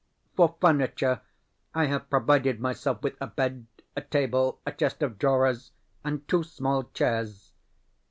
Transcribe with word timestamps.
For 0.35 0.55
furniture 0.59 1.21
I 1.75 1.85
have 1.85 2.09
provided 2.09 2.59
myself 2.59 3.03
with 3.03 3.15
a 3.21 3.27
bed, 3.27 3.67
a 3.95 4.01
table, 4.01 4.59
a 4.65 4.71
chest 4.71 5.03
of 5.03 5.19
drawers, 5.19 5.73
and 6.03 6.27
two 6.27 6.43
small 6.43 6.85
chairs. 6.85 7.51